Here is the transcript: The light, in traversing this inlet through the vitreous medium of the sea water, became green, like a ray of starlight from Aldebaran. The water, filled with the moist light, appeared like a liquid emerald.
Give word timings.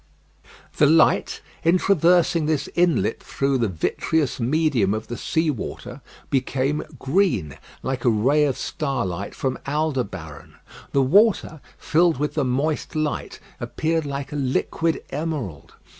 The 0.77 0.87
light, 0.87 1.41
in 1.63 1.77
traversing 1.77 2.47
this 2.47 2.67
inlet 2.73 3.21
through 3.21 3.59
the 3.59 3.67
vitreous 3.67 4.39
medium 4.39 4.95
of 4.95 5.09
the 5.09 5.15
sea 5.15 5.51
water, 5.51 6.01
became 6.31 6.81
green, 6.97 7.59
like 7.83 8.03
a 8.03 8.09
ray 8.09 8.45
of 8.45 8.57
starlight 8.57 9.35
from 9.35 9.59
Aldebaran. 9.67 10.55
The 10.91 11.03
water, 11.03 11.61
filled 11.77 12.17
with 12.17 12.33
the 12.33 12.43
moist 12.43 12.95
light, 12.95 13.39
appeared 13.59 14.07
like 14.07 14.31
a 14.31 14.37
liquid 14.37 15.03
emerald. 15.11 15.75